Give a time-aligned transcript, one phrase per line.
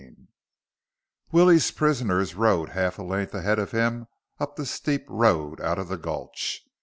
[0.01, 0.27] XX
[1.31, 4.07] Willie's prisoners rode half a length ahead of him
[4.39, 6.65] up the steep road out of the gulch.